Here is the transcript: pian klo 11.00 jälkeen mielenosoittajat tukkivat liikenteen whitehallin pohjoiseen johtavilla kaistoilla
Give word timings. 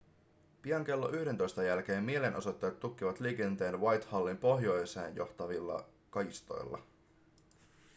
pian 0.61 0.85
klo 0.85 1.11
11.00 1.11 1.63
jälkeen 1.65 2.03
mielenosoittajat 2.03 2.79
tukkivat 2.79 3.19
liikenteen 3.19 3.81
whitehallin 3.81 4.37
pohjoiseen 4.37 5.15
johtavilla 5.15 5.85
kaistoilla 6.09 6.83